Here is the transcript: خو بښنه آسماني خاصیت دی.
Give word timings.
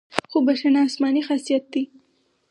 خو 0.29 0.37
بښنه 0.47 0.79
آسماني 0.87 1.21
خاصیت 1.27 1.63
دی. 1.73 1.83